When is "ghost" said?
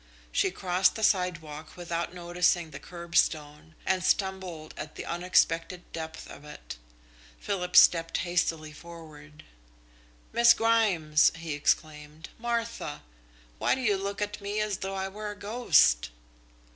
15.37-16.09